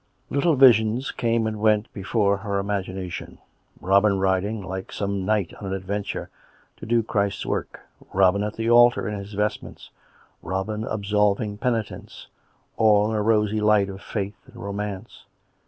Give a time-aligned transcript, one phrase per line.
[0.31, 3.37] Little visions came and went before her imagination.
[3.79, 6.29] Robin riding, like some knight on an adventure^'
[6.77, 9.91] to do Christ's work; Robin at the altar, in his vestments;
[10.41, 12.25] Robin absolving penitents—
[12.77, 15.25] all in a rosy light of faith and romance.